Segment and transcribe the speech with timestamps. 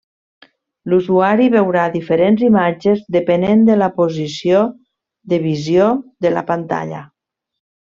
[0.93, 4.65] L'usuari veurà diferents imatges depenent de la posició
[5.35, 5.93] de visió
[6.27, 7.07] de la pantalla.